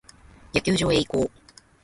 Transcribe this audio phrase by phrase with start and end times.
[0.55, 1.29] 野球場へ移行。